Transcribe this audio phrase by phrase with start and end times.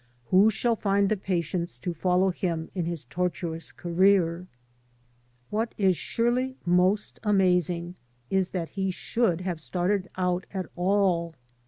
[0.31, 4.47] Who shall find the patience to follow him in his tortuous career?
[5.51, 7.97] What is surely most amazing
[8.31, 11.35] is that he should have started out at all.